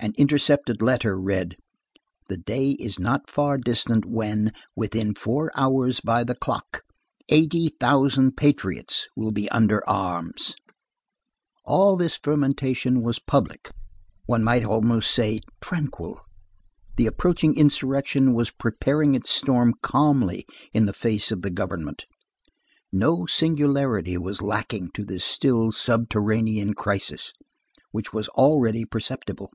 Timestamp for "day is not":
2.36-3.28